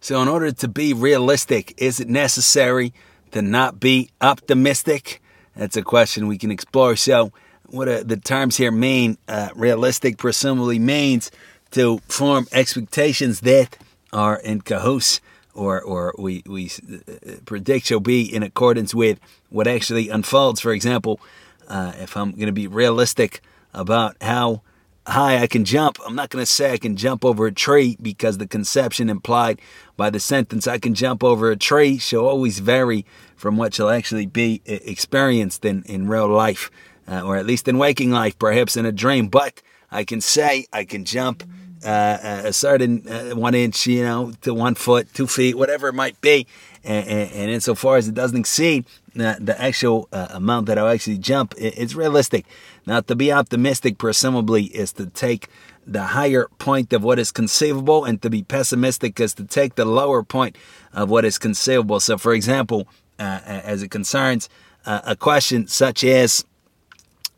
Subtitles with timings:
[0.00, 2.92] So, in order to be realistic, is it necessary
[3.32, 5.20] to not be optimistic?
[5.56, 6.94] That's a question we can explore.
[6.96, 7.32] So,
[7.66, 11.30] what the terms here mean, uh, realistic presumably means
[11.72, 13.76] to form expectations that
[14.12, 15.20] are in cahoots
[15.52, 19.18] or, or we, we uh, predict shall be in accordance with
[19.50, 20.60] what actually unfolds.
[20.60, 21.20] For example,
[21.66, 23.42] uh, if I'm going to be realistic
[23.74, 24.62] about how
[25.08, 25.98] high I can jump.
[26.06, 29.60] I'm not going to say I can jump over a tree because the conception implied
[29.96, 33.04] by the sentence I can jump over a tree shall always vary
[33.36, 36.70] from what shall actually be experienced in, in real life,
[37.06, 39.28] uh, or at least in waking life, perhaps in a dream.
[39.28, 41.42] But I can say I can jump
[41.84, 45.94] uh, a certain uh, one inch, you know, to one foot, two feet, whatever it
[45.94, 46.46] might be.
[46.84, 51.18] And, and, insofar as it doesn't exceed the, the actual uh, amount that I'll actually
[51.18, 52.46] jump, it, it's realistic.
[52.86, 55.48] Now, to be optimistic, presumably, is to take
[55.86, 59.84] the higher point of what is conceivable, and to be pessimistic is to take the
[59.84, 60.56] lower point
[60.92, 61.98] of what is conceivable.
[62.00, 62.86] So, for example,
[63.18, 64.48] uh, as it concerns
[64.86, 66.44] uh, a question such as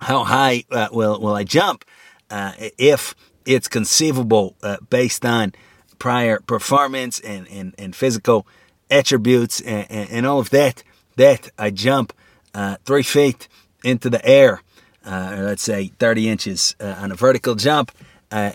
[0.00, 1.84] how high uh, will will I jump
[2.30, 3.14] uh, if
[3.44, 5.54] it's conceivable uh, based on
[5.98, 8.46] prior performance and, and, and physical
[8.90, 10.82] attributes and, and, and all of that,
[11.16, 12.12] that I jump
[12.54, 13.48] uh, three feet
[13.84, 14.62] into the air,
[15.04, 17.92] uh, let's say 30 inches uh, on a vertical jump.
[18.30, 18.50] Uh,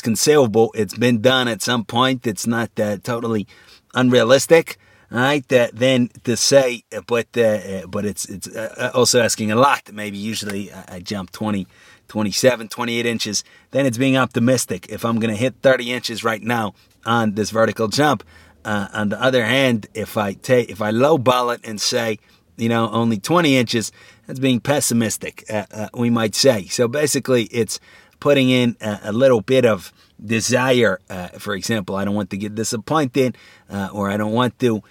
[0.00, 0.72] conceivable.
[0.74, 2.26] It's been done at some point.
[2.26, 3.46] It's not uh, totally
[3.94, 4.78] unrealistic.
[5.10, 8.48] Right, then to say, but uh, but it's it's
[8.94, 9.92] also asking a lot.
[9.92, 11.66] Maybe usually I, I jump 20,
[12.08, 13.44] 27, 28 inches.
[13.72, 14.86] Then it's being optimistic.
[14.88, 16.72] If I'm going to hit 30 inches right now
[17.04, 18.24] on this vertical jump,
[18.64, 22.18] uh, on the other hand, if I take if I lowball it and say,
[22.56, 23.92] you know, only 20 inches,
[24.26, 25.44] that's being pessimistic.
[25.50, 26.66] Uh, uh, we might say.
[26.66, 27.80] So basically, it's
[28.20, 29.92] putting in a, a little bit of
[30.24, 31.00] desire.
[31.10, 33.36] Uh, for example, I don't want to get disappointed,
[33.68, 34.82] uh, or I don't want to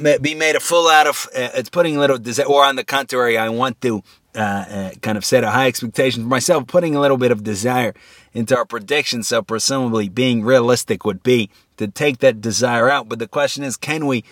[0.00, 1.28] be made a fool out of.
[1.34, 4.02] Uh, it's putting a little desire, or on the contrary, I want to
[4.34, 7.42] uh, uh, kind of set a high expectation for myself, putting a little bit of
[7.42, 7.94] desire
[8.32, 9.22] into our prediction.
[9.22, 13.08] So, presumably, being realistic would be to take that desire out.
[13.08, 14.24] But the question is, can we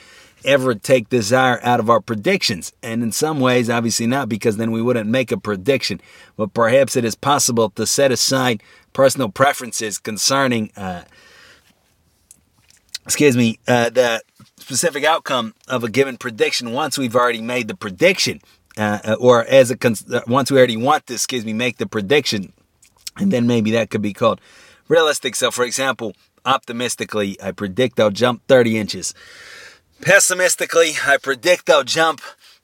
[0.45, 2.73] ever take desire out of our predictions?
[2.83, 6.01] And in some ways, obviously not, because then we wouldn't make a prediction.
[6.37, 8.63] But perhaps it is possible to set aside
[8.93, 11.03] personal preferences concerning, uh,
[13.05, 14.23] excuse me, uh, the
[14.59, 18.41] specific outcome of a given prediction once we've already made the prediction
[18.79, 21.87] uh, or as a cons- uh, once we already want this, excuse me, make the
[21.87, 22.53] prediction,
[23.17, 24.41] and then maybe that could be called
[24.89, 25.35] realistic.
[25.37, 26.15] So, for example,
[26.45, 29.15] optimistically, I predict I'll jump 30 inches.
[30.01, 32.21] Pessimistically, I predict I'll jump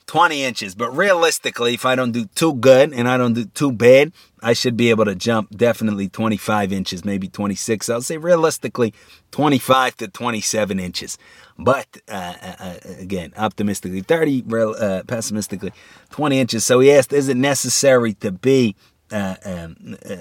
[0.07, 0.75] 20 inches.
[0.75, 4.53] But realistically, if I don't do too good and I don't do too bad, I
[4.53, 7.89] should be able to jump definitely 25 inches, maybe 26.
[7.89, 8.95] I'll say realistically
[9.33, 11.19] 25 to 27 inches.
[11.59, 15.73] But uh, uh, uh again, optimistically 30, uh, pessimistically
[16.11, 16.65] 20 inches.
[16.65, 18.77] So he asked, is it necessary to be
[19.11, 20.17] uh, um, uh,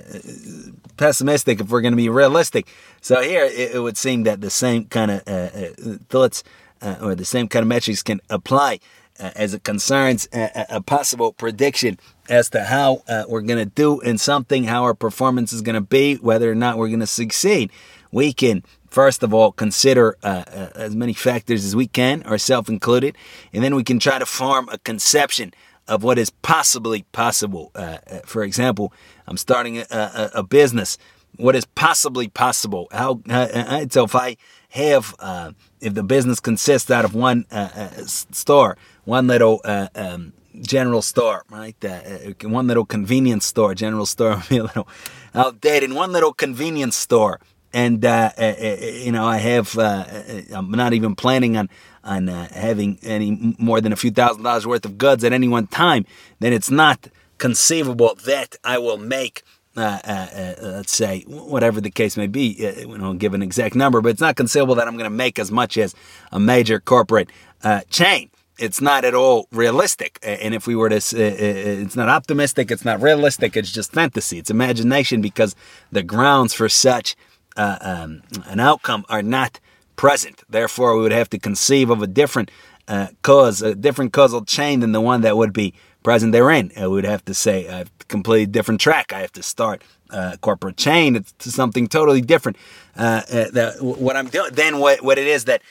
[0.98, 2.68] pessimistic if we're going to be realistic?
[3.02, 5.24] So here it, it, would seem that the same kind of
[6.10, 6.44] thoughts
[7.02, 8.80] or the same kind of metrics can apply
[9.20, 11.98] uh, as it concerns a, a, possible prediction
[12.28, 15.76] as to how uh, we're going to do in something, how our performance is going
[15.76, 17.72] to be, whether or not we're going to succeed.
[18.12, 22.70] We can, first of all, consider uh, uh as many factors as we can, ourselves
[22.70, 23.16] included,
[23.54, 25.54] and then we can try to form a conception
[25.88, 27.72] of what is possibly possible.
[27.76, 28.94] Uh, uh, for example,
[29.28, 30.98] I'm starting a, a, a, business.
[31.38, 32.88] What is possibly possible?
[32.92, 33.22] How
[33.90, 34.06] so?
[34.06, 34.38] If I
[34.70, 35.14] have,
[35.82, 37.46] if the business consists out of one
[38.08, 41.76] store, one little uh, um, general store, right?
[41.84, 43.76] Uh, uh one little convenience store.
[43.76, 44.88] General store a little
[45.34, 45.94] outdated.
[45.94, 47.40] One little convenience store,
[47.76, 49.78] and uh, uh, uh you know, I have.
[49.78, 51.70] I'm not even planning on
[52.04, 55.68] on having any more than a few thousand dollars worth of goods at any one
[55.68, 56.06] time.
[56.40, 59.44] Then it's not conceivable that I will make.
[59.78, 62.56] Uh, uh, uh, let's say whatever the case may be,
[62.88, 65.38] we don't give an exact number, but it's not conceivable that I'm going to make
[65.38, 65.94] as much as
[66.32, 67.30] a major corporate
[67.90, 70.18] chain it's not at all realistic.
[70.24, 74.50] And if we were to, it's not optimistic, it's not realistic, it's just fantasy, it's
[74.50, 75.58] imagination because
[75.92, 77.18] the grounds for such
[77.56, 79.60] uh, um, an outcome are not
[79.96, 80.44] present.
[80.50, 82.52] Therefore, we would have to conceive of a different
[82.88, 85.74] uh, cause, a different causal chain than the one that would be
[86.04, 86.72] present therein.
[86.80, 89.12] Uh, we would have to say a completely different track.
[89.14, 89.82] I have to start
[90.12, 91.16] a corporate chain.
[91.16, 92.58] It's something totally different.
[92.96, 95.62] Uh, uh what I'm doing, then what, what it is that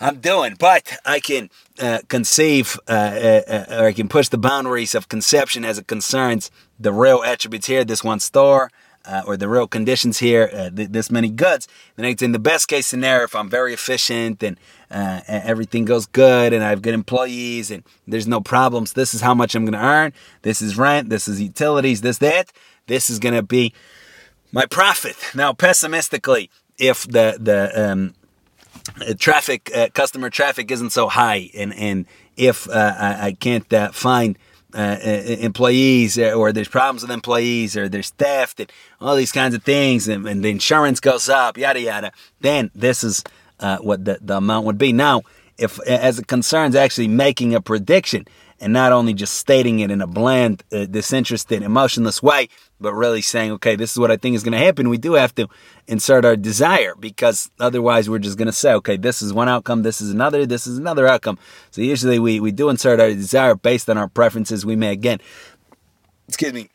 [0.00, 1.50] I'm doing, but I can
[1.80, 5.88] uh, conceive uh, uh, uh, or I can push the boundaries of conception as it
[5.88, 7.84] concerns the real attributes here.
[7.84, 8.70] This one store,
[9.08, 11.66] uh, or the real conditions here, uh, th- this many goods,
[11.96, 14.58] then it's in the best case scenario, if I'm very efficient and
[14.90, 19.22] uh, everything goes good and I have good employees and there's no problems, this is
[19.22, 20.12] how much I'm going to earn.
[20.42, 21.08] This is rent.
[21.08, 22.02] This is utilities.
[22.02, 22.52] This, that.
[22.86, 23.72] This is going to be
[24.52, 25.16] my profit.
[25.34, 28.14] Now, pessimistically, if the, the, um,
[29.18, 32.06] traffic, uh, customer traffic isn't so high and, and
[32.36, 34.38] if uh, I, I, can't uh, find
[34.78, 34.98] uh,
[35.40, 39.62] employees uh, or there's problems with employees or there's theft and all these kinds of
[39.64, 43.24] things and, and the insurance goes up, yada, yada, then this is
[43.60, 44.92] uh, what the, the amount would be.
[44.92, 45.22] Now,
[45.58, 48.26] if as it concerns actually making a prediction
[48.60, 52.48] and not only just stating it in a bland, uh, disinterested, emotionless way,
[52.80, 55.14] but really saying, okay, this is what I think is going to happen, we do
[55.14, 55.48] have to
[55.86, 59.82] insert our desire because otherwise we're just going to say, okay, this is one outcome,
[59.82, 61.38] this is another, this is another outcome.
[61.70, 64.66] So usually we, we do insert our desire based on our preferences.
[64.66, 65.20] We may again,
[66.28, 66.70] excuse me,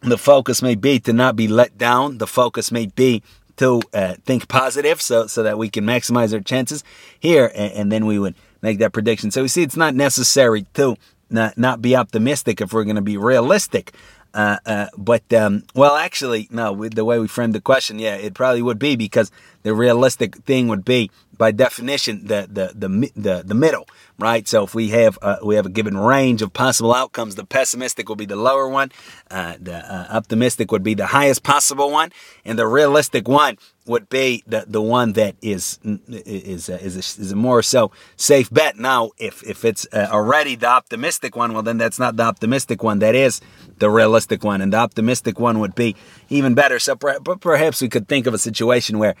[0.00, 2.18] the focus may be to not be let down.
[2.18, 3.22] The focus may be
[3.56, 6.84] to uh, think positive so, so that we can maximize our chances
[7.18, 7.50] here.
[7.54, 9.30] And, and then we would make that prediction.
[9.30, 10.96] So we see it's not necessary to
[11.34, 13.92] not, not be optimistic if we're going to be realistic.
[14.34, 16.72] Uh, uh, but um, well, actually, no.
[16.72, 19.30] With the way we framed the question, yeah, it probably would be because
[19.62, 21.08] the realistic thing would be,
[21.38, 23.86] by definition, the the the the, the middle,
[24.18, 24.48] right?
[24.48, 28.08] So if we have uh, we have a given range of possible outcomes, the pessimistic
[28.08, 28.90] will be the lower one,
[29.30, 32.10] uh, the uh, optimistic would be the highest possible one,
[32.44, 37.22] and the realistic one would be the, the one that is is uh, is a,
[37.22, 38.78] is a more so safe bet.
[38.78, 42.82] Now, if if it's uh, already the optimistic one, well, then that's not the optimistic
[42.82, 42.98] one.
[43.00, 43.40] That is
[43.78, 45.96] the realistic one, and the optimistic one would be
[46.30, 46.78] even better.
[46.78, 49.14] So, but perhaps we could think of a situation where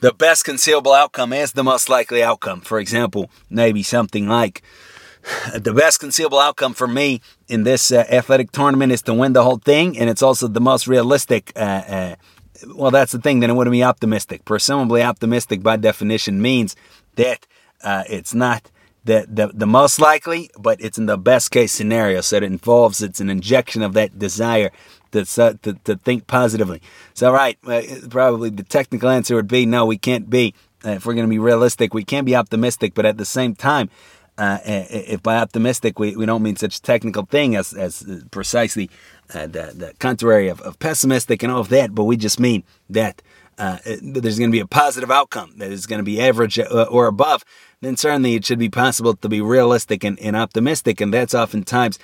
[0.00, 2.62] the best conceivable outcome is the most likely outcome.
[2.62, 4.62] For example, maybe something like
[5.54, 9.44] the best conceivable outcome for me in this uh, athletic tournament is to win the
[9.44, 12.14] whole thing, and it's also the most realistic uh, uh,
[12.66, 13.40] well, that's the thing.
[13.40, 14.44] Then it wouldn't be optimistic.
[14.44, 16.76] Presumably, optimistic by definition means
[17.16, 17.46] that
[17.82, 18.70] uh, it's not
[19.04, 22.20] the, the the most likely, but it's in the best case scenario.
[22.20, 24.70] So it involves it's an injection of that desire
[25.12, 26.82] to to, to think positively.
[27.14, 29.86] So right, uh, probably the technical answer would be no.
[29.86, 30.54] We can't be.
[30.84, 33.54] Uh, if we're going to be realistic, we can't be optimistic, but at the same
[33.54, 33.90] time,
[34.40, 38.88] uh, if by optimistic we, we don't mean such a technical thing as, as precisely
[39.34, 42.64] uh, the, the contrary of, of pessimistic and all of that, but we just mean
[42.88, 43.20] that
[43.58, 46.86] uh, there's going to be a positive outcome, that is going to be average uh,
[46.90, 47.44] or above,
[47.82, 51.02] then certainly it should be possible to be realistic and, and optimistic.
[51.02, 51.98] And that's oftentimes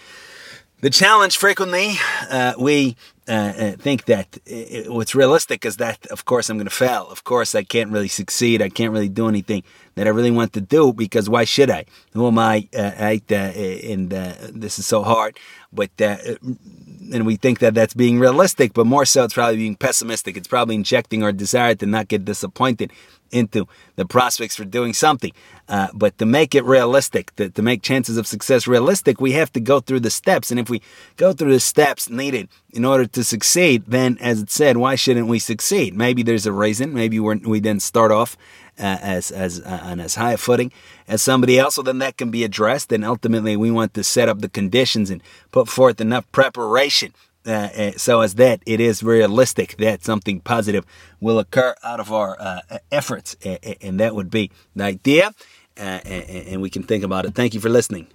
[0.87, 1.37] the challenge.
[1.37, 1.97] Frequently,
[2.31, 2.97] uh, we
[3.29, 7.09] uh, uh, think that it, what's realistic is that, of course, I'm going to fail.
[7.11, 8.63] Of course, I can't really succeed.
[8.63, 9.65] I can't really do anything
[9.97, 11.87] that I really want to do because why should I?
[12.13, 12.69] Who am I?
[12.73, 15.37] Uh, I uh, and uh, this is so hard.
[15.73, 16.19] But uh,
[17.13, 20.37] and we think that that's being realistic, but more so, it's probably being pessimistic.
[20.37, 22.93] It's probably injecting our desire to not get disappointed
[23.37, 23.67] into
[23.97, 25.33] the prospects for doing something.
[25.69, 29.53] Uh, but to make it realistic, to, to make chances of success realistic, we have
[29.53, 30.51] to go through the steps.
[30.51, 30.81] And if we
[31.17, 35.29] go through the steps needed in order to succeed, then as it said, why shouldn't
[35.29, 35.95] we succeed?
[35.95, 36.95] Maybe there's a reason.
[36.95, 38.37] Maybe we we then start off
[38.79, 40.73] uh, as as uh, on as high a footing
[41.09, 41.77] as somebody else.
[41.77, 42.93] So then that can be addressed.
[42.93, 47.13] And ultimately, we want to set up the conditions and put forth enough preparation
[47.47, 50.85] uh, so as that it is realistic that something positive
[51.21, 52.61] will occur out of our uh,
[52.91, 53.37] efforts,
[53.81, 55.35] and that would be the idea.
[55.79, 57.35] Uh, and we can think about it.
[57.35, 58.07] Thank you for listening.